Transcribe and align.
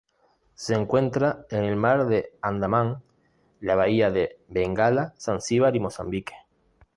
Se 0.55 0.73
encuentra 0.73 1.45
en 1.51 1.63
el 1.63 1.75
Mar 1.75 2.07
de 2.07 2.31
Andaman, 2.41 3.03
la 3.59 3.75
Bahía 3.75 4.09
de 4.09 4.39
Bengala, 4.47 5.13
Zanzíbar 5.19 5.75
y 5.75 5.79
Mozambique. 5.79 6.33